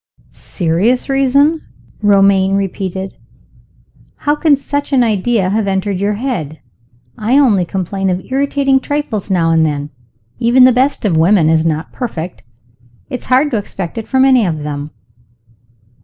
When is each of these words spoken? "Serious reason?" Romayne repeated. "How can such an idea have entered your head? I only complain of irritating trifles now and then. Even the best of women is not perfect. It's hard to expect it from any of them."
"Serious 0.31 1.09
reason?" 1.09 1.61
Romayne 2.01 2.55
repeated. 2.55 3.13
"How 4.15 4.33
can 4.35 4.55
such 4.55 4.91
an 4.91 5.03
idea 5.03 5.51
have 5.51 5.67
entered 5.67 5.99
your 5.99 6.15
head? 6.15 6.59
I 7.19 7.37
only 7.37 7.65
complain 7.65 8.09
of 8.09 8.19
irritating 8.25 8.79
trifles 8.79 9.29
now 9.29 9.51
and 9.51 9.63
then. 9.63 9.91
Even 10.39 10.63
the 10.63 10.73
best 10.73 11.05
of 11.05 11.17
women 11.17 11.49
is 11.51 11.67
not 11.67 11.93
perfect. 11.93 12.41
It's 13.11 13.27
hard 13.27 13.51
to 13.51 13.57
expect 13.57 13.95
it 13.99 14.07
from 14.07 14.25
any 14.25 14.43
of 14.43 14.63
them." 14.63 14.89